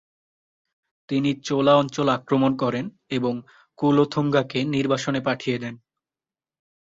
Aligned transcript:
তিনি 1.09 1.29
চোলা 1.43 1.73
অঞ্চল 1.75 2.07
আক্রমণ 2.09 2.51
করেন 2.57 2.85
এবং 3.09 3.33
কুলোথুঙ্গাকে 3.79 4.59
নির্বাসনে 4.65 5.21
পাঠিয়ে 5.21 5.57
দেন। 5.59 5.75